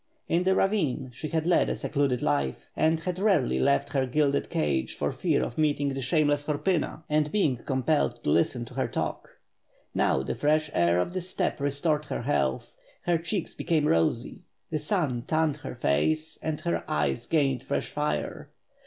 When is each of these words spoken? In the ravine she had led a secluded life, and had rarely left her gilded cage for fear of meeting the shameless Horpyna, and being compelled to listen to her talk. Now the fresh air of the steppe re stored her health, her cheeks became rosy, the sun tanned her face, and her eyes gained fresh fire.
In 0.27 0.45
the 0.45 0.55
ravine 0.55 1.11
she 1.13 1.27
had 1.27 1.45
led 1.45 1.69
a 1.69 1.75
secluded 1.75 2.23
life, 2.23 2.71
and 2.75 3.01
had 3.01 3.19
rarely 3.19 3.59
left 3.59 3.89
her 3.89 4.07
gilded 4.07 4.49
cage 4.49 4.95
for 4.95 5.11
fear 5.11 5.43
of 5.43 5.59
meeting 5.59 5.89
the 5.93 6.01
shameless 6.01 6.45
Horpyna, 6.47 7.03
and 7.07 7.31
being 7.31 7.57
compelled 7.57 8.23
to 8.23 8.31
listen 8.31 8.65
to 8.65 8.73
her 8.73 8.87
talk. 8.87 9.37
Now 9.93 10.23
the 10.23 10.33
fresh 10.33 10.71
air 10.73 10.97
of 10.99 11.13
the 11.13 11.21
steppe 11.21 11.59
re 11.59 11.69
stored 11.69 12.05
her 12.05 12.23
health, 12.23 12.75
her 13.03 13.19
cheeks 13.19 13.53
became 13.53 13.85
rosy, 13.85 14.41
the 14.71 14.79
sun 14.79 15.21
tanned 15.27 15.57
her 15.57 15.75
face, 15.75 16.39
and 16.41 16.59
her 16.61 16.83
eyes 16.89 17.27
gained 17.27 17.61
fresh 17.61 17.91
fire. 17.91 18.49